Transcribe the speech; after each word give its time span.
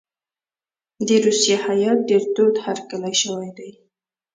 د 1.07 1.09
روسیې 1.25 1.55
هیات 1.65 1.99
ډېر 2.09 2.23
تود 2.35 2.55
هرکلی 2.65 3.13
شوی 3.21 3.49
دی. 3.57 3.71